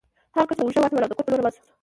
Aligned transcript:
هغه 0.35 0.45
کڅوړه 0.49 0.59
په 0.81 0.81
اوږه 0.81 0.81
واچوله 0.81 1.05
او 1.05 1.09
د 1.09 1.13
کور 1.17 1.25
په 1.25 1.29
لور 1.31 1.39
روان 1.41 1.51
شو 1.55 1.61